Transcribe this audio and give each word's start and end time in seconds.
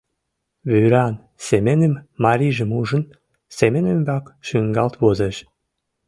Вӱран 0.71 1.15
Семеным, 1.45 1.93
марийжым 2.23 2.71
ужын, 2.79 3.03
Семен 3.57 3.85
ӱмбак 3.93 4.25
шуҥгалт 4.47 4.93
возеш. 5.01 5.35